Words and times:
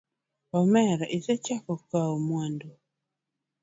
Omera 0.59 1.05
isechako 1.17 1.73
kawo 1.89 2.15
mwandu. 2.25 2.69